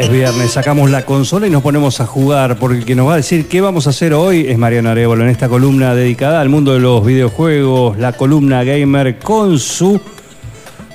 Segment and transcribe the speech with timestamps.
[0.00, 3.14] Es viernes, sacamos la consola y nos ponemos a jugar, porque el que nos va
[3.14, 6.48] a decir qué vamos a hacer hoy es Mariano Arevalo en esta columna dedicada al
[6.48, 10.00] mundo de los videojuegos, la columna gamer con su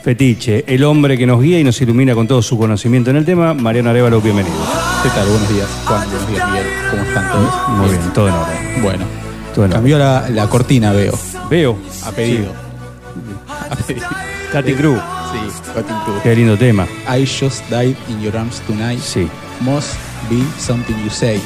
[0.04, 3.26] fetiche, el hombre que nos guía y nos ilumina con todo su conocimiento en el
[3.26, 3.54] tema.
[3.54, 4.56] Mariano Arevalo, bienvenido.
[5.04, 5.28] ¿Qué tal?
[5.28, 6.10] Buenos días, Juan.
[6.10, 6.66] Buenos días, Miguel.
[6.92, 7.70] ¿Cómo están todos?
[7.70, 8.82] Muy bien, todo en orden.
[8.82, 9.06] Bueno,
[9.54, 9.72] Todo en orden.
[9.72, 11.14] cambió la, la cortina, veo.
[11.50, 11.78] Veo.
[12.06, 12.52] A pedido.
[13.70, 14.08] A pedido.
[14.52, 15.00] Katy Cruz.
[15.32, 16.22] Sí, Cutting Crew.
[16.24, 16.88] Qué lindo tema.
[17.08, 19.00] I just died in your arms tonight.
[19.00, 19.28] Sí.
[19.62, 19.94] Must
[20.30, 21.42] be something you say.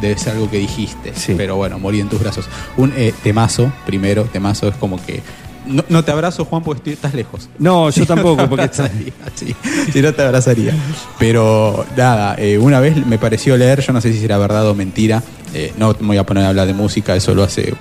[0.00, 1.12] Debe ser algo que dijiste.
[1.14, 1.34] Sí.
[1.36, 2.46] Pero bueno, morí en tus brazos.
[2.76, 5.22] Un eh, temazo, primero, temazo es como que.
[5.66, 7.48] No, no te abrazo, Juan, porque estoy- estás lejos.
[7.58, 9.54] No, yo tampoco, porque abrazaría, sí,
[9.92, 10.74] si no te abrazaría.
[11.18, 14.74] Pero nada, eh, una vez me pareció leer, yo no sé si será verdad o
[14.74, 15.22] mentira,
[15.54, 17.72] eh, no me voy a poner a hablar de música, eso lo hace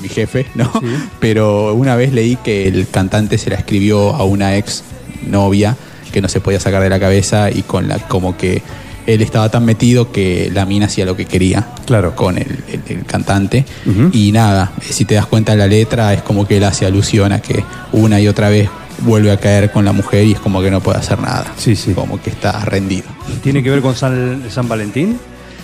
[0.00, 0.70] mi jefe, ¿no?
[0.80, 0.86] Sí.
[1.20, 4.82] Pero una vez leí que el cantante se la escribió a una ex
[5.26, 5.76] novia
[6.12, 8.62] que no se podía sacar de la cabeza y con la como que
[9.06, 12.14] él estaba tan metido que la mina hacía lo que quería Claro.
[12.14, 13.64] con el, el- el cantante.
[14.12, 17.32] Y nada, si te das cuenta de la letra, es como que él hace alusión
[17.32, 18.68] a que una y otra vez
[19.02, 21.46] vuelve a caer con la mujer y es como que no puede hacer nada.
[21.56, 21.92] Sí, sí.
[21.92, 23.04] Como que está rendido.
[23.42, 25.18] ¿Tiene que ver con San, San Valentín?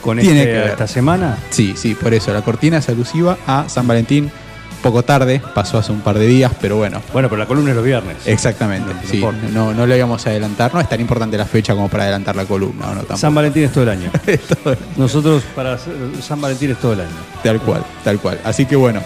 [0.07, 0.69] ¿Con Tiene este- que ver.
[0.71, 1.37] esta semana?
[1.51, 2.33] Sí, sí, por eso.
[2.33, 4.31] La cortina es alusiva a San Valentín.
[4.83, 7.03] Poco tarde, pasó hace un par de días, pero bueno.
[7.12, 8.19] Bueno, pero la columna es los viernes.
[8.25, 9.41] Exactamente, No, no sí, importa.
[9.53, 12.37] no, no le íbamos a adelantar, no es tan importante la fecha como para adelantar
[12.37, 12.95] la columna, ¿o no?
[12.99, 13.17] Tampoco.
[13.17, 14.11] San Valentín es todo el año.
[14.97, 17.11] Nosotros para hacer- San Valentín es todo el año.
[17.43, 18.39] Tal cual, tal cual.
[18.45, 19.01] Así que bueno,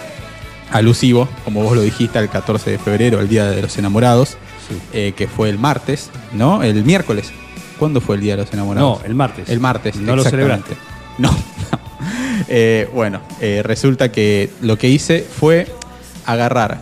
[0.70, 4.36] alusivo, como vos lo dijiste, al 14 de febrero, el Día de los Enamorados,
[4.92, 6.62] eh, que fue el martes, ¿no?
[6.62, 7.30] El miércoles.
[7.78, 9.00] ¿Cuándo fue el Día de los Enamorados?
[9.00, 9.48] No, el martes.
[9.48, 9.96] El martes.
[9.96, 10.76] No lo exactamente.
[11.22, 11.30] no.
[12.48, 15.66] Eh, bueno, eh, resulta que lo que hice fue
[16.26, 16.80] agarrar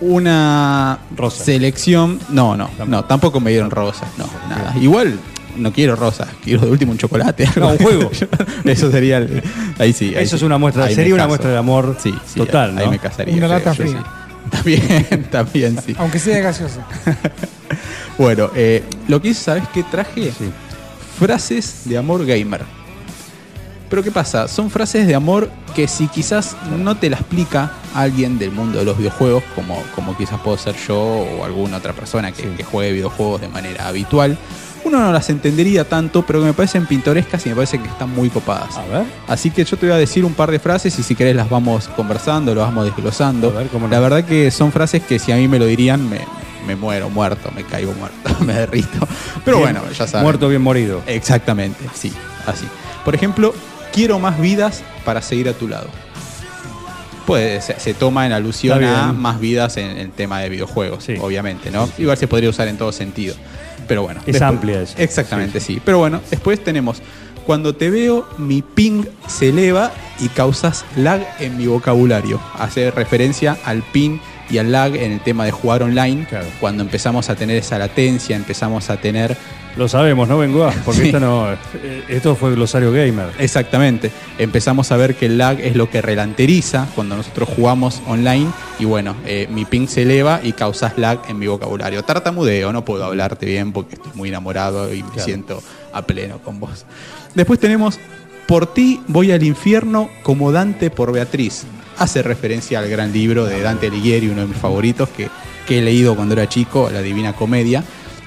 [0.00, 1.44] una Rosa.
[1.44, 2.18] selección.
[2.30, 4.74] No, no, no, tampoco me dieron rosas, no, nada.
[4.80, 5.18] Igual
[5.56, 7.48] no quiero rosas, quiero de último un chocolate.
[7.56, 8.10] No, un juego.
[8.64, 9.42] Eso sería el-
[9.78, 10.14] ahí sí.
[10.16, 12.86] ahí Eso es una muestra, Ahí sería una muestra de amor Sí, sí, total, ahí
[12.86, 12.90] ¿no?
[12.90, 13.34] me casaría.
[13.36, 13.92] Una lata fría.
[13.92, 13.96] sí.
[14.50, 15.94] También, también sí.
[15.98, 16.86] Aunque sea gaseosa.
[18.18, 20.32] Bueno, eh, lo que hice, ¿sabes qué traje?
[20.38, 20.50] Sí.
[21.18, 22.60] Frases de amor gamer.
[23.94, 24.48] Pero ¿qué pasa?
[24.48, 28.84] Son frases de amor que si quizás no te la explica alguien del mundo de
[28.84, 32.90] los videojuegos, como, como quizás puedo ser yo o alguna otra persona que, que juegue
[32.90, 34.36] videojuegos de manera habitual,
[34.82, 38.10] uno no las entendería tanto, pero que me parecen pintorescas y me parece que están
[38.10, 38.76] muy copadas.
[38.76, 39.04] A ver.
[39.28, 41.48] Así que yo te voy a decir un par de frases y si querés las
[41.48, 43.50] vamos conversando, las vamos desglosando.
[43.50, 43.92] A ver, cómo no.
[43.92, 46.18] La verdad que son frases que si a mí me lo dirían me,
[46.66, 49.06] me muero muerto, me caigo muerto, me derrito.
[49.44, 50.24] Pero Bien, bueno, ya sabes.
[50.24, 51.00] Muerto bien morido.
[51.06, 52.12] Exactamente, sí,
[52.44, 52.66] así.
[53.04, 53.54] Por ejemplo,
[53.94, 55.88] quiero más vidas para seguir a tu lado.
[57.26, 61.14] Puede, se, se toma en alusión a más vidas en el tema de videojuegos, Sí.
[61.20, 61.88] obviamente, ¿no?
[61.96, 63.34] Igual se podría usar en todo sentido.
[63.88, 64.20] Pero bueno.
[64.26, 64.94] Es amplia eso.
[64.98, 65.80] Exactamente, sí.
[65.84, 67.00] Pero bueno, después tenemos.
[67.46, 72.40] Cuando te veo, mi ping se eleva y causas lag en mi vocabulario.
[72.58, 74.18] Hace referencia al ping
[74.50, 76.26] y al lag en el tema de jugar online.
[76.26, 76.46] Claro.
[76.60, 79.36] Cuando empezamos a tener esa latencia, empezamos a tener
[79.76, 80.72] Lo sabemos, ¿no, Bengoa?
[80.84, 81.06] Porque Sí.
[81.06, 81.52] esto no.
[81.52, 83.30] eh, Esto fue Glosario Gamer.
[83.40, 84.12] Exactamente.
[84.38, 88.46] Empezamos a ver que el lag es lo que relanteriza cuando nosotros jugamos online.
[88.78, 92.04] Y bueno, eh, mi ping se eleva y causas lag en mi vocabulario.
[92.04, 95.60] Tartamudeo, no puedo hablarte bien porque estoy muy enamorado y me siento
[95.92, 96.84] a pleno con vos.
[97.34, 97.98] Después tenemos
[98.46, 101.64] Por ti voy al infierno como Dante por Beatriz.
[101.98, 105.28] Hace referencia al gran libro de Dante Alighieri, uno de mis favoritos, que,
[105.66, 107.82] que he leído cuando era chico, La Divina Comedia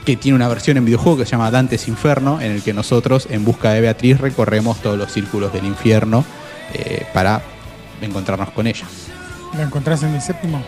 [0.07, 3.27] que tiene una versión en videojuego que se llama Dante's Inferno, en el que nosotros,
[3.29, 6.23] en busca de Beatriz, recorremos todos los círculos del infierno
[6.73, 7.41] eh, para
[8.01, 8.85] encontrarnos con ella.
[9.57, 10.63] ¿La encontrás en el séptimo?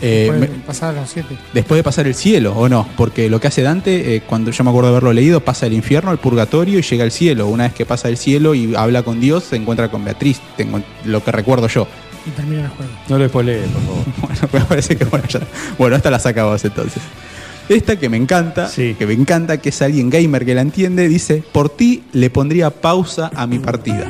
[0.00, 1.36] Eh, Después de pasar los siete.
[1.52, 2.86] después de pasar el cielo, ¿o no?
[2.96, 5.72] Porque lo que hace Dante, eh, cuando yo me acuerdo de haberlo leído, pasa el
[5.72, 7.48] infierno, el purgatorio y llega al cielo.
[7.48, 10.38] Una vez que pasa el cielo y habla con Dios, se encuentra con Beatriz.
[10.56, 11.88] Tengo lo que recuerdo yo.
[12.26, 12.92] Y termina el juego.
[13.08, 14.04] No lo spoilees, por favor.
[14.20, 15.40] Bueno, me parece que bueno, ya-
[15.78, 17.02] bueno, esta la saca vos entonces.
[17.68, 18.94] Esta que me encanta, Sí.
[18.98, 22.70] que me encanta, que es alguien gamer que la entiende, dice, por ti le pondría
[22.70, 24.06] pausa a mi partida.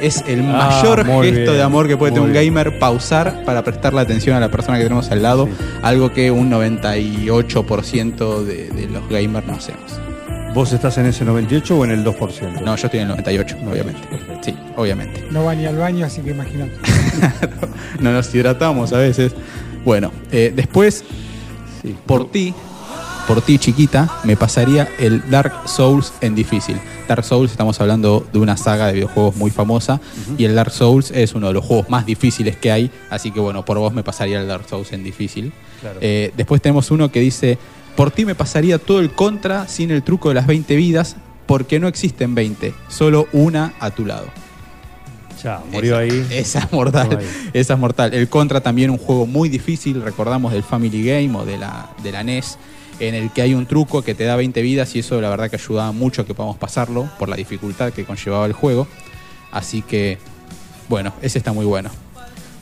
[0.00, 2.46] Es el Ah, mayor gesto bien, de amor que puede tener un bien.
[2.46, 5.48] gamer, pausar para prestarle atención a la persona que tenemos al lado,
[5.82, 10.00] algo que un 98% de, de los gamers no hacemos.
[10.54, 12.60] ¿Vos estás en ese 98 o en el 2%?
[12.62, 14.00] No, yo estoy en el 98, obviamente.
[14.42, 15.24] Sí, obviamente.
[15.30, 16.72] No va ni al baño, así que imagínate.
[18.00, 19.32] no nos hidratamos a veces.
[19.84, 21.04] Bueno, eh, después,
[21.82, 21.96] Sí.
[22.06, 22.54] por ti,
[23.26, 26.78] por ti chiquita, me pasaría el Dark Souls en difícil.
[27.08, 30.00] Dark Souls, estamos hablando de una saga de videojuegos muy famosa,
[30.38, 33.40] y el Dark Souls es uno de los juegos más difíciles que hay, así que
[33.40, 35.52] bueno, por vos me pasaría el Dark Souls en difícil.
[35.80, 35.98] Claro.
[36.00, 37.58] Eh, después tenemos uno que dice,
[37.96, 41.80] por ti me pasaría todo el contra sin el truco de las 20 vidas, porque
[41.80, 44.26] no existen 20, solo una a tu lado.
[45.42, 46.26] Ya, murió Esa- ahí.
[46.30, 47.18] Esa es mortal.
[47.52, 48.14] Esa es mortal.
[48.14, 52.12] El Contra también un juego muy difícil, recordamos del Family Game o de la, de
[52.12, 52.58] la NES,
[53.00, 55.50] en el que hay un truco que te da 20 vidas y eso la verdad
[55.50, 58.86] que ayudaba mucho a que podamos pasarlo por la dificultad que conllevaba el juego.
[59.50, 60.18] Así que,
[60.88, 61.90] bueno, ese está muy bueno.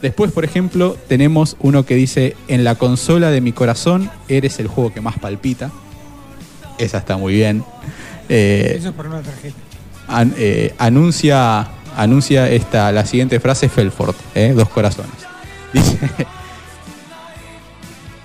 [0.01, 4.67] Después, por ejemplo, tenemos uno que dice, en la consola de mi corazón eres el
[4.69, 5.71] juego que más palpita.
[6.79, 7.63] Esa está muy bien.
[8.31, 9.57] Eh, Eso es por una tarjeta.
[10.09, 14.53] an- eh, anuncia anuncia esta la siguiente frase Felford, ¿eh?
[14.55, 15.13] dos corazones.
[15.73, 15.99] Dice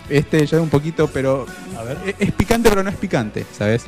[0.10, 1.46] este ya un poquito, pero
[2.06, 3.86] es, es picante, pero no es picante, ¿sabes?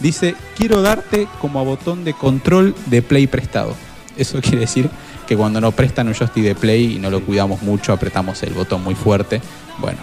[0.00, 3.74] Dice quiero darte como a botón de control de play prestado.
[4.16, 4.90] Eso quiere decir
[5.26, 8.52] que cuando nos prestan un joystick de play y no lo cuidamos mucho, apretamos el
[8.52, 9.40] botón muy fuerte.
[9.78, 9.98] Bueno,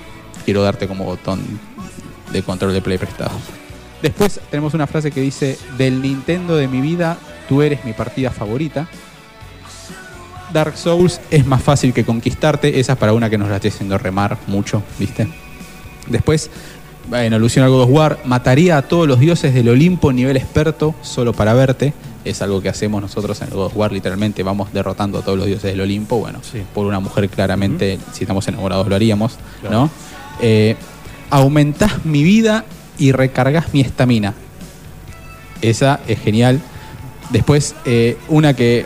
[0.46, 1.42] quiero darte como botón
[2.32, 3.32] de control de play prestado.
[4.02, 7.18] Después tenemos una frase que dice, del Nintendo de mi vida,
[7.48, 8.88] tú eres mi partida favorita.
[10.54, 13.68] Dark Souls es más fácil que conquistarte, esa es para una que nos la esté
[13.70, 15.28] haciendo remar mucho, ¿viste?
[16.08, 16.50] Después,
[17.12, 20.96] en alusión al God of War, mataría a todos los dioses del Olimpo nivel experto
[21.02, 21.94] solo para verte.
[22.26, 25.38] Es algo que hacemos nosotros en el God of War, literalmente vamos derrotando a todos
[25.38, 26.18] los dioses del Olimpo.
[26.20, 26.62] Bueno, Sí.
[26.74, 29.76] por una mujer claramente, si estamos enamorados lo haríamos, Claro.
[29.84, 29.90] ¿no?
[30.42, 30.76] Eh,
[31.30, 32.66] aumentás mi vida
[32.98, 34.34] y recargas mi estamina.
[35.62, 36.60] Esa es genial.
[37.30, 38.86] Después, eh, una que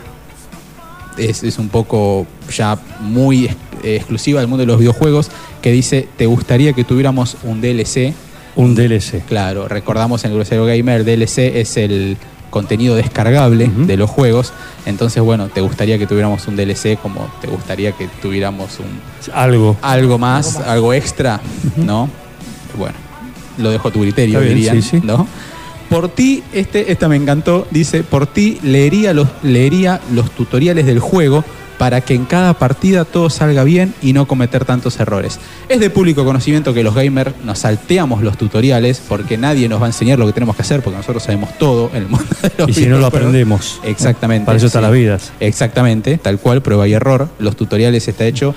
[1.18, 5.30] es, es un poco ya muy ex- eh, exclusiva del mundo de los videojuegos,
[5.62, 8.12] que dice, ¿te gustaría que tuviéramos un DLC?
[8.56, 9.22] Un DLC.
[9.26, 12.16] Claro, recordamos en el Grosero Gamer, DLC es el
[12.50, 14.52] contenido descargable de los juegos.
[14.86, 18.86] Entonces, bueno, ¿te gustaría que tuviéramos un DLC como te gustaría que tuviéramos un,
[19.34, 19.76] Algo.
[19.82, 20.68] algo más, Algo más.
[20.68, 21.40] algo extra,
[21.76, 22.08] ¿no?
[22.78, 22.94] Bueno,
[23.58, 25.00] lo dejo a tu criterio, bien, dirían, sí, sí.
[25.04, 25.26] ¿no?
[25.88, 30.98] Por ti, este, esta me encantó, dice, por ti leería los, leería los tutoriales del
[30.98, 31.44] juego
[31.78, 35.38] para que en cada partida todo salga bien y no cometer tantos errores.
[35.68, 39.86] Es de público conocimiento que los gamers nos salteamos los tutoriales porque nadie nos va
[39.86, 42.52] a enseñar lo que tenemos que hacer porque nosotros sabemos todo en el mundo de
[42.58, 43.80] los Y si no lo aprendemos.
[43.82, 44.46] Exactamente.
[44.46, 44.84] Para eso están sí.
[44.84, 45.32] las vidas.
[45.40, 47.28] Exactamente, tal cual, prueba y error.
[47.38, 48.54] Los tutoriales está hecho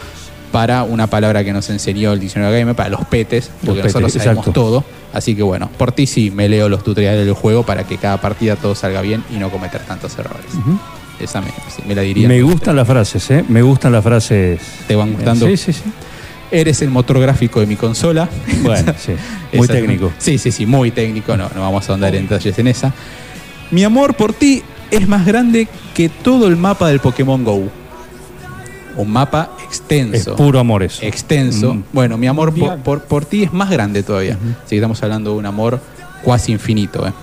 [0.52, 4.14] para una palabra que nos enseñó el diccionario gamer, para los petes, porque Los nosotros
[4.14, 4.52] sabemos exacto.
[4.62, 4.84] todo.
[5.14, 8.20] Así que bueno, por ti sí me leo los tutoriales del juego para que cada
[8.20, 10.46] partida todo salga bien y no cometer tantos errores.
[11.20, 12.28] Esa me, sí, me la diría.
[12.28, 13.44] Me gustan las frases, ¿eh?
[13.48, 14.62] Me gustan las frases.
[14.88, 15.48] ¿Te van gustando?
[15.48, 15.84] Sí, sí, sí.
[16.52, 18.30] Eres el motor gráfico de mi consola.
[18.62, 19.14] Bueno, sí.
[19.54, 20.12] Muy técnico.
[20.18, 21.36] Sí, sí, sí, muy técnico.
[21.36, 22.94] No, no vamos a ahondar en detalles en esa.
[23.72, 24.62] Mi amor por ti
[24.92, 27.70] es más grande que todo el mapa del Pokémon Go.
[28.96, 30.36] Un mapa Es extenso.
[30.36, 31.04] puro amor eso.
[31.06, 31.74] extenso.
[31.74, 31.84] Mm.
[31.94, 34.34] Bueno, mi amor por, por- por ti es más grande todavía.
[34.64, 35.80] Así que estamos hablando de un amor
[36.24, 37.08] cuasi infinito.
[37.08, 37.14] ¿eh?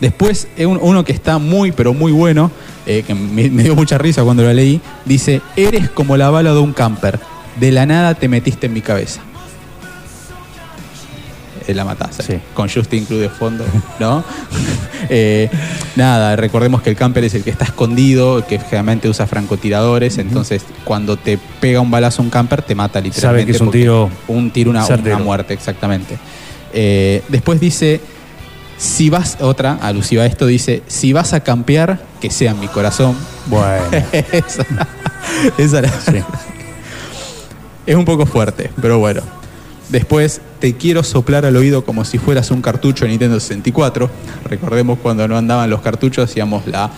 [0.00, 2.50] Después, eh, un- uno que está muy, pero muy bueno,
[2.86, 6.52] eh, que me, me dio mucha risa cuando lo leí, dice, eres como la bala
[6.52, 7.18] de un camper.
[7.58, 9.20] De la nada te metiste en mi cabeza.
[11.68, 12.22] La mataza.
[12.22, 12.40] Sí.
[12.54, 13.64] Con Justin Club de fondo,
[13.98, 14.24] ¿no?
[15.08, 15.48] Eh,
[15.96, 20.62] nada, recordemos que el camper es el que está escondido, que generalmente usa francotiradores, entonces
[20.84, 23.42] cuando te pega un balazo un camper te mata literalmente.
[23.42, 26.18] Sabe que es un tiro Un tiro, una, muerte, exactamente.
[26.72, 28.00] Eh, después dice,
[28.76, 32.68] si vas, otra alusiva a esto, dice, si vas a campear, que sea en mi
[32.68, 33.16] corazón.
[33.46, 34.64] Bueno, esa,
[35.58, 36.22] esa la- sí.
[37.86, 39.22] es un poco fuerte, pero bueno.
[39.88, 44.10] Después, te quiero soplar al oído como si fueras un cartucho de Nintendo 64.
[44.44, 46.90] Recordemos cuando no andaban los cartuchos, hacíamos la...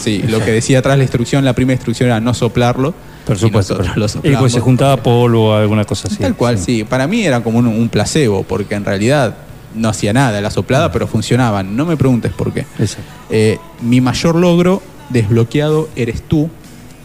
[0.00, 2.94] Sí, lo que decía atrás la instrucción, la primera instrucción era no soplarlo.
[3.26, 3.78] Por supuesto.
[4.22, 6.16] Y pues se juntaba polvo o alguna cosa así.
[6.16, 6.84] Tal cual, sí.
[6.84, 9.36] Para mí era como un, un placebo, porque en realidad
[9.74, 11.76] no hacía nada la soplada, pero funcionaban.
[11.76, 12.66] No me preguntes por qué.
[13.30, 16.50] Eh, mi mayor logro desbloqueado eres tú.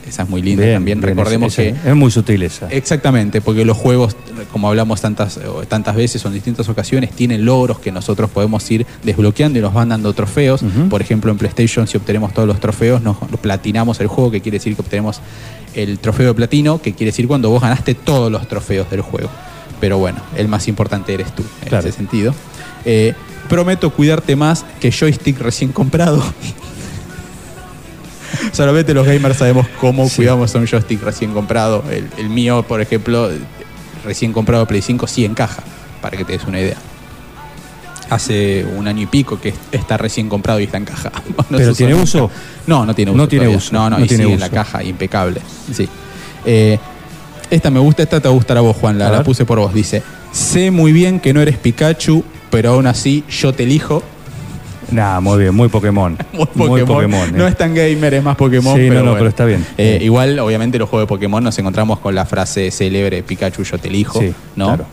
[0.08, 1.02] Esa es muy linda Bien, también.
[1.02, 2.68] bien, Recordemos esa- que Es muy sutil esa.
[2.70, 4.16] Exactamente, porque los juegos,
[4.52, 8.70] como hablamos tantas, o tantas veces o en distintas ocasiones, tienen logros que nosotros podemos
[8.70, 10.62] ir desbloqueando y nos van dando trofeos.
[10.90, 14.58] Por ejemplo, en PlayStation, si obtenemos todos los trofeos, nos platinamos el juego, que quiere
[14.60, 15.22] decir que obtenemos
[15.74, 19.30] el trofeo de platino, que quiere decir cuando vos ganaste todos los trofeos del juego.
[19.82, 21.88] Pero bueno, el más importante eres tú, en Claro.
[21.88, 22.34] ese sentido.
[22.86, 23.14] Eh,
[23.50, 26.24] Prometo cuidarte más que joystick recién comprado.
[28.56, 31.84] Solamente los gamers sabemos cómo cuidamos a un joystick recién comprado.
[31.92, 33.30] El, el mío, por ejemplo,
[34.06, 35.62] recién comprado Play 5 sí encaja,
[36.02, 36.78] para que te des una idea.
[38.10, 41.12] Hace un año y pico que está recién comprado y está en caja.
[41.50, 42.20] No ¿Pero tiene uso?
[42.22, 42.34] nunca.
[42.68, 43.18] No, no tiene uso.
[43.18, 43.58] No tiene todavía.
[43.58, 45.42] uso, No, no, no y tiene sigue en la caja, impecable.
[45.74, 45.90] Sí.
[46.46, 46.80] Eh,
[47.50, 48.98] esta me gusta, esta te va a gustar a vos, Juan.
[48.98, 49.74] La, puse por vos.
[49.74, 54.02] Dice: Sé muy bien que no eres Pikachu, pero aún así yo te elijo.
[54.92, 56.18] Nah, muy bien, muy Pokémon.
[56.56, 57.36] Muy Pokémon.
[57.36, 57.50] No eh.
[57.50, 58.77] es tan gamer, es más Pokémon.
[58.77, 59.18] Sí, no, no, bueno.
[59.18, 59.65] pero está bien.
[59.77, 63.77] Eh, igual, obviamente, los juegos de Pokémon nos encontramos con la frase célebre Pikachu, yo
[63.77, 64.20] te elijo.
[64.20, 64.68] Sí, ¿no?
[64.68, 64.86] claro.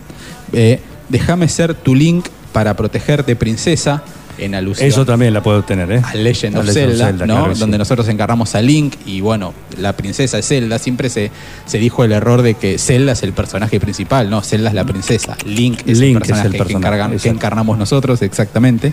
[0.53, 0.81] Eh,
[1.13, 4.03] Déjame ser tu link para protegerte, princesa.
[4.39, 6.01] En alusión Eso también la puedo obtener, ¿eh?
[6.03, 7.35] a Legend A of Legend of Zelda, ¿no?
[7.35, 7.61] claro que sí.
[7.61, 10.79] Donde nosotros encarnamos a Link y bueno, la princesa es Zelda.
[10.79, 11.31] Siempre se,
[11.67, 14.85] se dijo el error de que Zelda es el personaje principal, no, Zelda es la
[14.85, 15.37] princesa.
[15.45, 18.93] Link es Link el es el personaje, que, encargan- que encarnamos nosotros, exactamente.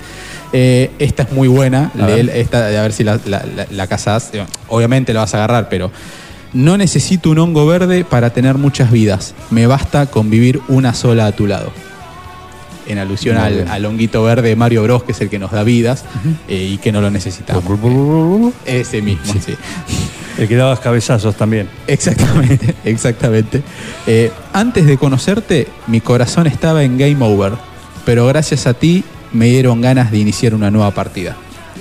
[0.52, 2.30] Eh, esta es muy buena, A ver.
[2.32, 4.32] esta, a ver si la, la, la, la cazás.
[4.34, 5.92] Eh, Obviamente la vas a agarrar, pero
[6.52, 9.34] no necesito un hongo verde para tener muchas vidas.
[9.52, 11.72] Me basta con vivir una sola a tu lado
[12.94, 15.64] en alusión al, al honguito verde de Mario Bros, que es el que nos da
[15.64, 16.06] vidas
[16.48, 17.64] eh, y que no lo necesitamos.
[18.66, 19.56] Ese mismo, sí.
[20.38, 21.70] El que dabas cabezazos también.
[21.88, 23.62] Exactamente, exactamente.
[24.08, 27.54] Eh, antes de conocerte, mi corazón estaba en Game Over,
[28.06, 29.04] pero gracias a ti
[29.34, 31.36] me dieron ganas de iniciar una nueva partida.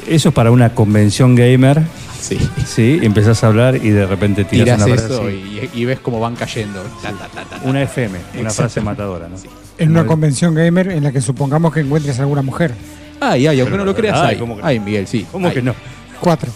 [0.07, 1.83] Eso es para una convención gamer,
[2.21, 2.39] Sí.
[2.67, 2.99] ¿sí?
[3.03, 6.21] Empezás a hablar y de repente tiras Tiras una frase eso y, y ves cómo
[6.21, 6.83] van cayendo.
[7.03, 7.61] Ta, ta, ta, ta, ta.
[7.65, 9.37] Una FM, una frase matadora, ¿no?
[9.79, 12.75] En una convención gamer en la que supongamos que encuentres alguna mujer.
[13.21, 14.69] Ay, ay, aunque no lo creas, Ay, ay, ¿cómo que no?
[14.69, 15.27] ay, Miguel, sí.
[15.31, 15.55] ¿Cómo ay.
[15.55, 15.75] que no?
[16.21, 16.51] Cuatro.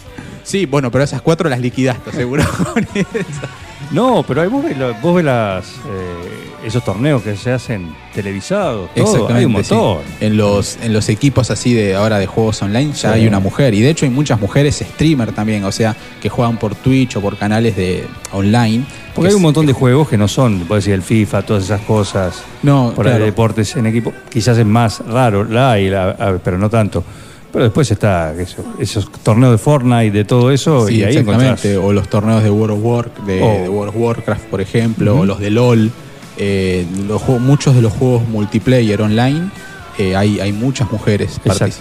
[0.45, 2.45] Sí, bueno, pero esas cuatro las liquidaste, seguro.
[3.93, 7.95] No, pero ahí vos ves, la- vos ves las, eh, esos torneos que se hacen
[8.15, 9.75] televisados, todo, hay un sí.
[9.75, 9.99] montón.
[10.21, 13.21] En los, en los equipos así de ahora de juegos online ya Sí.
[13.21, 13.75] hay una mujer.
[13.75, 17.21] Y de hecho hay muchas mujeres streamer también, o sea, que juegan por Twitch o
[17.21, 18.85] por canales de online.
[19.15, 21.83] Porque hay un montón de juegos que no son, puedes decir el FIFA, todas esas
[21.83, 22.43] cosas.
[22.63, 23.25] No, por claro.
[23.25, 24.13] deportes en equipo.
[24.31, 27.05] Quizás es más raro, la hay, la- pero no tanto.
[27.53, 28.35] Pero después está
[28.79, 31.73] esos torneos de Fortnite, de todo eso, Sí, y ahí exactamente.
[31.73, 31.85] encontrás.
[31.85, 33.63] O los torneos de World of, War, de, Oh.
[33.63, 35.91] de World of Warcraft, por ejemplo, o los de LOL.
[36.39, 39.51] Eh, los juegos- muchos de los juegos multiplayer online,
[39.99, 41.39] eh, hay, hay muchas mujeres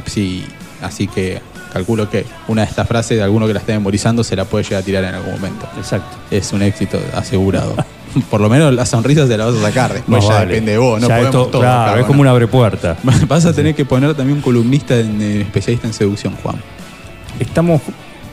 [0.08, 0.46] sí,
[0.82, 1.40] así que
[1.72, 4.66] calculo que una de estas frases de alguno que la esté memorizando se la puede
[4.66, 5.66] llegar a tirar en algún momento.
[5.78, 6.18] Exacto.
[6.30, 7.76] Es un éxito asegurado.
[8.30, 10.48] Por lo menos la sonrisa se la vas a sacar, después ya vale.
[10.48, 12.22] depende de vos, no Ya podemos esto- todo, claro, claro, es como ¿no?
[12.22, 12.98] un abre puerta.
[13.28, 16.56] Vas a tener que poner también un columnista en, en especialista en seducción, Juan.
[17.40, 17.82] Estamos.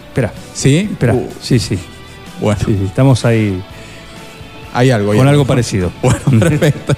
[0.08, 0.88] Espera, ¿Sí?
[0.90, 1.14] espera.
[1.14, 1.78] Uh, sí, sí,
[2.40, 3.62] bueno, sí, sí, Estamos ahí
[4.74, 5.12] hay algo.
[5.12, 5.90] hay con algo parecido.
[6.02, 6.94] Bueno, perfecto.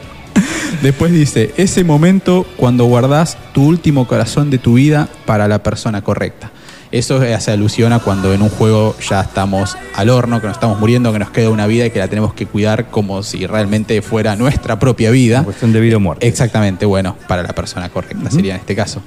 [0.82, 6.00] Después dice, ese momento cuando guardás tu último corazón de tu vida para la persona
[6.02, 6.50] correcta.
[6.92, 10.80] Eso hace alusión a cuando en un juego ya estamos al horno, que nos estamos
[10.80, 14.02] muriendo, que nos queda una vida y que la tenemos que cuidar como si realmente
[14.02, 15.38] fuera nuestra propia vida.
[15.38, 16.26] Una cuestión de vida o muerte.
[16.26, 19.02] Exactamente, bueno, para la persona correcta sería en este caso.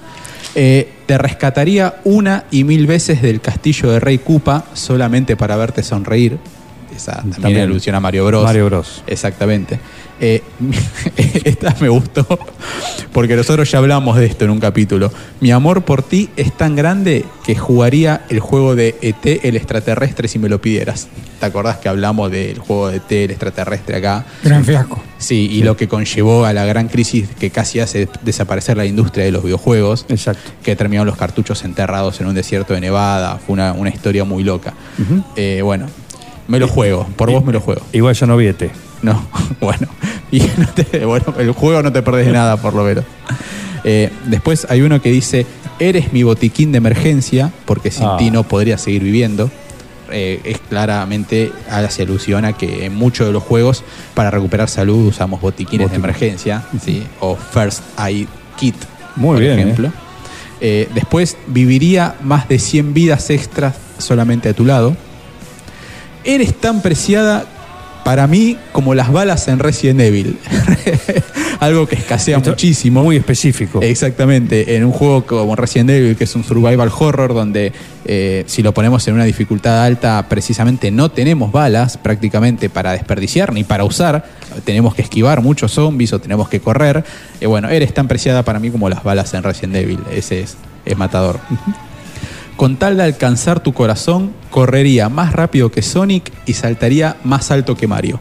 [0.55, 5.83] Eh, te rescataría una y mil veces del castillo de Rey Koopa solamente para verte
[5.83, 6.37] sonreír.
[6.95, 7.61] Esa también, También.
[7.63, 8.43] alusión a Mario Bros.
[8.43, 9.03] Mario Bros.
[9.07, 9.79] Exactamente.
[10.19, 10.41] Eh,
[11.43, 12.25] esta me gustó
[13.11, 15.11] porque nosotros ya hablamos de esto en un capítulo.
[15.41, 20.27] Mi amor por ti es tan grande que jugaría el juego de ET el extraterrestre
[20.27, 21.07] si me lo pidieras.
[21.39, 24.25] ¿Te acordás que hablamos del juego de ET el extraterrestre acá?
[24.43, 25.01] Gran fiasco.
[25.17, 29.25] Sí, y lo que conllevó a la gran crisis que casi hace desaparecer la industria
[29.25, 30.51] de los videojuegos, Exacto.
[30.63, 33.37] que terminaron los cartuchos enterrados en un desierto de Nevada.
[33.45, 34.73] Fue una, una historia muy loca.
[35.35, 35.87] Eh, bueno,
[36.47, 37.81] me lo juego, por vos me lo juego.
[37.93, 38.71] Igual yo no vi ET.
[39.01, 39.25] No,
[39.61, 39.87] bueno.
[40.31, 43.03] Y no te- bueno, el juego no te perdés de nada, por lo menos.
[43.83, 45.45] Eh, después hay uno que dice,
[45.79, 48.15] eres mi botiquín de emergencia, porque sin Ah.
[48.17, 49.49] ti no podría seguir viviendo.
[50.11, 53.83] Eh, es claramente, hace alusión a que en muchos de los juegos,
[54.13, 57.03] para recuperar salud, usamos botiquines de emergencia, ¿sí?
[57.19, 58.75] o First Aid Kit,
[59.15, 59.91] Muy por bien, ejemplo.
[60.61, 64.95] Eh, después, viviría más de 100 vidas extras solamente a tu lado.
[66.23, 67.45] Eres tan preciada
[68.03, 70.37] para mí como las balas en Resident Evil.
[71.59, 73.03] Algo que escasea Esto- muchísimo.
[73.03, 73.81] Muy específico.
[73.81, 77.71] Exactamente, en un juego como Resident Evil, que es un survival horror, donde
[78.03, 83.53] eh, si lo ponemos en una dificultad alta, precisamente no tenemos balas prácticamente para desperdiciar
[83.53, 84.25] ni para usar,
[84.65, 87.05] tenemos que esquivar muchos zombies o tenemos que correr.
[87.39, 90.57] Eh, bueno, eres tan preciada para mí como las balas en Resident Evil, ese es,
[90.85, 91.39] es matador.
[92.55, 97.75] Con tal de alcanzar tu corazón, correría más rápido que Sonic y saltaría más alto
[97.75, 98.19] que Mario.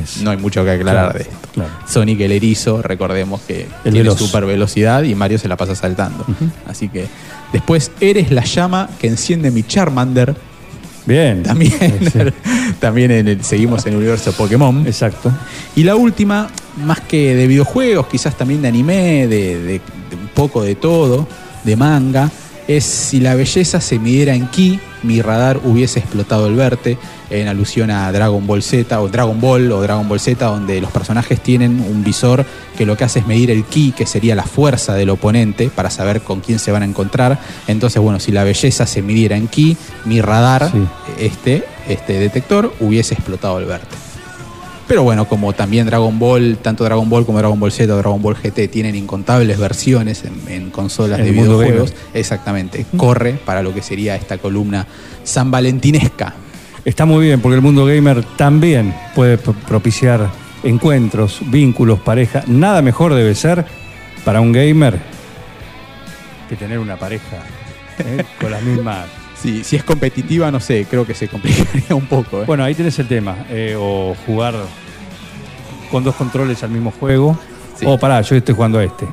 [0.00, 1.48] es- No hay mucho que aclarar Claro, de esto.
[1.54, 1.70] claro.
[1.88, 4.18] Sonic el erizo, recordemos que El tiene veloz.
[4.18, 6.24] super velocidad y Mario se la pasa saltando.
[6.68, 7.06] Así que
[7.52, 10.36] después eres la llama que enciende mi Charmander.
[11.06, 11.42] Bien.
[11.42, 12.18] También, Sí,
[12.80, 14.86] también en el- seguimos en el universo Pokémon.
[14.86, 15.32] Exacto.
[15.74, 16.48] Y la última,
[16.84, 21.26] más que de videojuegos, quizás también de anime, de, de- de un poco de todo,
[21.64, 22.30] de manga,
[22.68, 26.96] es si la belleza se midiera en ki, mi radar hubiese explotado el verte,
[27.30, 30.90] en alusión a Dragon Ball Z o Dragon Ball o Dragon Ball Z, donde los
[30.90, 32.44] personajes tienen un visor
[32.78, 35.90] que lo que hace es medir el ki, que sería la fuerza del oponente, para
[35.90, 37.38] saber con quién se van a encontrar.
[37.66, 40.78] Entonces, bueno, si la belleza se midiera en ki, mi radar, Sí.
[41.18, 44.03] este, este detector, hubiese explotado el verte.
[44.86, 48.20] Pero bueno, como también Dragon Ball, tanto Dragon Ball como Dragon Ball Z o Dragon
[48.20, 52.06] Ball GT tienen incontables versiones en, en consolas En de videojuegos, gamer.
[52.12, 54.86] exactamente, corre para lo que sería esta columna
[55.22, 56.34] san valentinesca.
[56.84, 60.30] Está muy bien porque el mundo gamer también puede pro- propiciar
[60.62, 62.42] encuentros, vínculos, pareja.
[62.46, 63.64] Nada mejor debe ser
[64.22, 64.98] para un gamer
[66.48, 67.38] que tener una pareja
[68.00, 68.22] ¿eh?
[68.38, 69.06] con las mismas.
[69.40, 72.42] Si, si es competitiva, no sé, creo que se complicaría un poco.
[72.42, 72.44] ¿eh?
[72.46, 73.46] Bueno, ahí tenés el tema.
[73.50, 74.54] eh, o jugar
[75.90, 77.38] con dos controles al mismo juego.
[77.78, 77.84] Sí.
[77.88, 79.06] O pará, yo estoy jugando a este.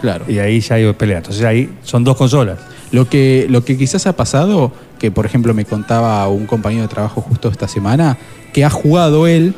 [0.00, 0.24] claro.
[0.28, 1.18] Y ahí ya hay pelea.
[1.18, 2.58] Entonces ahí son dos consolas.
[2.92, 6.88] Lo que, lo que quizás ha pasado, que por ejemplo me contaba un compañero de
[6.88, 8.16] trabajo justo esta semana,
[8.52, 9.54] que ha jugado él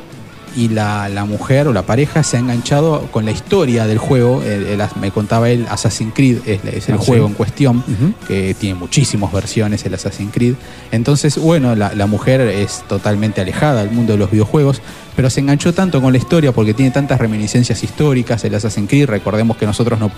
[0.55, 4.41] y la, la mujer o la pareja se ha enganchado con la historia del juego.
[4.43, 7.31] El- el- me contaba él, Assassin's Creed es, es el Ah, juego sí.
[7.31, 7.83] en cuestión,
[8.27, 10.55] que tiene muchísimas versiones el Assassin's Creed.
[10.91, 14.81] Entonces, bueno, la, la mujer es totalmente alejada del mundo de los videojuegos,
[15.19, 19.05] pero se enganchó tanto con la historia porque tiene tantas reminiscencias históricas el Assassin's Creed.
[19.09, 20.09] Recordemos que nosotros no.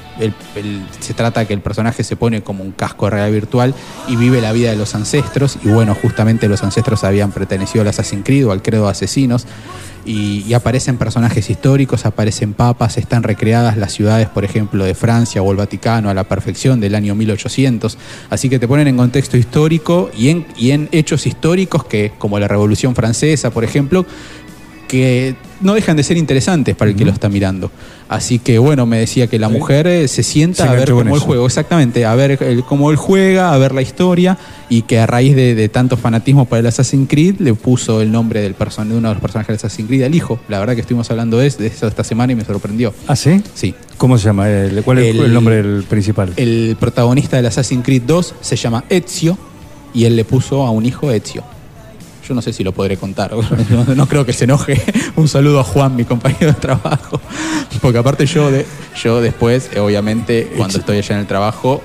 [0.99, 3.73] se trata que el personaje se pone como un casco de realidad virtual
[4.07, 5.57] y vive la vida de los ancestros.
[5.63, 9.47] Y bueno, justamente los ancestros habían pertenecido al Assassin's Creed o al credo de asesinos.
[10.03, 15.51] Y, aparecen personajes históricos, aparecen papas, están recreadas las ciudades, por ejemplo, de Francia o
[15.51, 17.97] el Vaticano a la perfección del año 1800.
[18.29, 20.29] Así que te ponen en contexto histórico y
[20.71, 24.05] en hechos históricos que, como la Revolución Francesa, por ejemplo,
[24.91, 27.71] que no dejan de ser interesantes para el que lo está mirando.
[28.09, 31.01] Así que bueno, me decía que la mujer eh, se sienta Se a ver cómo
[31.01, 31.19] él eso.
[31.25, 34.37] juega, exactamente, a ver el- cómo él juega, a ver la historia
[34.67, 38.11] y que a raíz de, de tanto fanatismo para el Assassin's Creed le puso el
[38.11, 40.39] nombre del person de uno de los personajes del Assassin's Creed al hijo.
[40.49, 42.93] La verdad que estuvimos hablando de, de eso esta semana y me sorprendió.
[43.07, 43.41] ¿Ah, sí?
[43.53, 43.73] Sí.
[43.97, 44.49] ¿Cómo se llama?
[44.49, 46.33] El- ¿Cuál es el, El- nombre del principal?
[46.35, 49.37] El protagonista del Assassin's Creed 2 se llama Ezio
[49.93, 51.43] y él le puso a un hijo Ezio.
[52.31, 53.33] Yo no sé si lo podré contar,
[53.69, 54.81] no, no creo que se enoje.
[55.17, 57.19] Un saludo a Juan, mi compañero de trabajo.
[57.81, 58.65] Porque aparte yo, de,
[59.03, 61.83] yo después, eh, obviamente, cuando estoy allá en el trabajo,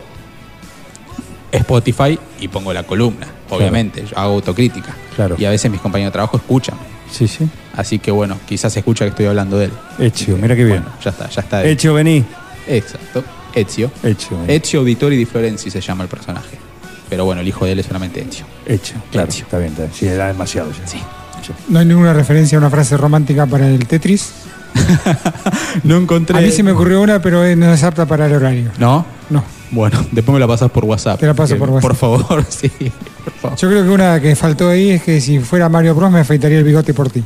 [1.50, 4.04] Spotify y pongo la columna, obviamente.
[4.08, 4.94] Yo hago autocrítica.
[5.16, 5.34] Claro.
[5.36, 6.76] Y a veces mis compañeros de trabajo escuchan.
[7.10, 7.48] Sí, sí.
[7.74, 9.72] Así que bueno, quizás se escucha que estoy hablando de él.
[9.98, 10.82] Ezio, mira qué bien.
[10.82, 11.64] Bueno, ya está, ya está.
[11.64, 12.24] Ezio, vení.
[12.68, 13.24] Exacto.
[13.52, 13.90] Ezio.
[14.00, 14.38] Ezio.
[14.46, 16.56] Ezio Auditori di Florenzi se llama el personaje.
[17.08, 18.44] Pero bueno, el hijo de él es solamente Ezio.
[18.66, 19.28] Ezio, claro.
[19.28, 19.44] Ezio.
[19.44, 19.94] Está bien, está bien.
[19.94, 20.86] Sí, era demasiado ya.
[20.86, 20.98] Sí.
[21.68, 24.32] No hay ninguna referencia a una frase romántica para el Tetris.
[25.84, 26.38] No encontré.
[26.38, 28.70] A mí se me ocurrió una, pero eh, no es apta para el horario.
[28.78, 29.04] ¿No?
[29.30, 29.42] No.
[29.70, 31.18] Bueno, después me la pasas por WhatsApp.
[31.20, 31.82] Te la paso Que- por WhatsApp.
[31.88, 32.68] Por favor, sí.
[33.24, 33.58] Por favor.
[33.58, 36.58] Yo creo que una que faltó ahí es que si fuera Mario Bros me afeitaría
[36.58, 37.22] el bigote por ti.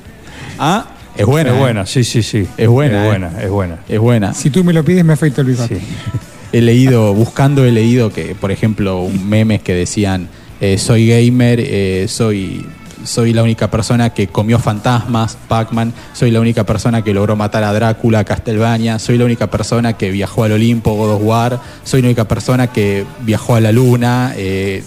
[0.59, 1.51] Ah, es buena.
[1.51, 1.59] es ¿eh?
[1.59, 2.47] buena, sí, sí, sí.
[2.57, 3.09] Es buena, Es eh.
[3.09, 3.79] buena, es buena.
[3.89, 4.35] Es buena.
[4.35, 5.79] Si tú me lo pides me afeito el bigote.
[5.79, 5.87] Sí.
[6.53, 10.29] He leído, buscando he leído que, por ejemplo, memes que decían,
[10.61, 12.67] eh, soy gamer, eh, soy,
[13.05, 17.65] soy la única persona que comió fantasmas, Pac-Man, soy la única persona que logró matar
[17.65, 22.03] a Drácula, Castlevania, soy la única persona que viajó al Olimpo, God of War, soy
[22.03, 24.83] la única persona que viajó a la Luna, eh,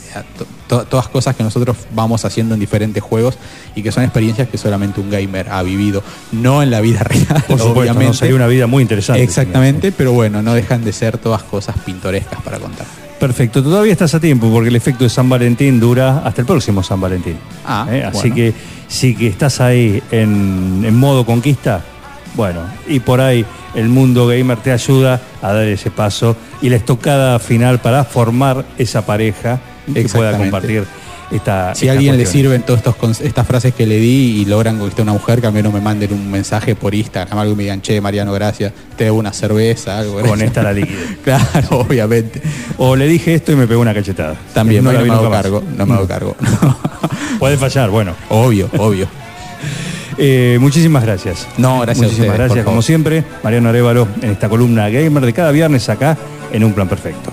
[0.67, 3.35] to- todas cosas que nosotros vamos haciendo en diferentes juegos
[3.75, 7.25] y que son experiencias que solamente un gamer ha vivido, no en la vida real,
[7.47, 8.05] Por supuesto, obviamente.
[8.07, 8.13] ¿no?
[8.13, 9.21] sería una vida muy interesante.
[9.23, 12.85] Exactamente, pero bueno, no dejan de ser todas cosas pintorescas para contar.
[13.19, 16.83] Perfecto, todavía estás a tiempo porque el efecto de San Valentín dura hasta el próximo
[16.83, 17.37] San Valentín.
[17.65, 18.03] Ah, ¿Eh?
[18.03, 18.35] Así bueno.
[18.35, 18.53] que
[18.87, 21.81] si que estás ahí en, en modo conquista,
[22.35, 23.45] bueno, y por ahí
[23.75, 28.65] el mundo gamer te ayuda a dar ese paso y la estocada final para formar
[28.77, 29.59] esa pareja
[29.93, 30.85] que pueda compartir
[31.35, 31.75] esta.
[31.75, 32.63] Si a alguien le cuestiones.
[32.63, 35.53] sirven todas estas frases que le di y logran conquistar a una mujer, que al
[35.53, 39.05] menos me manden un mensaje por Instagram, algo y me digan, che, Mariano, gracias, te
[39.05, 40.21] debo una cerveza, algo.
[40.21, 41.17] Con esta la liquidez.
[41.23, 42.41] claro, obviamente.
[42.77, 44.35] O le dije esto y me pegó una cachetada.
[44.53, 46.35] También, no no, me hago cargo, no me hago cargo.
[47.39, 48.15] Puede fallar, bueno.
[48.29, 49.07] obvio, obvio.
[50.15, 51.47] Eh, muchísimas gracias.
[51.57, 55.33] No, gracias a Muchísimas ustedes, gracias, como siempre, Mariano Arevalo en esta columna gamer de
[55.33, 56.15] cada viernes acá
[56.51, 57.31] en Un Plan Perfecto.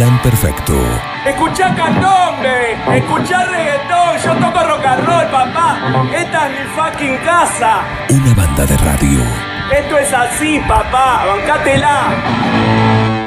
[0.00, 0.72] Plan perfecto.
[1.26, 5.76] Escuchá candombe, escuchá reggaetón, yo toco rock and roll, papá.
[6.16, 7.82] Esta es mi fucking casa.
[8.08, 9.20] Una banda de radio.
[9.70, 13.19] Esto es así, papá, bancátela.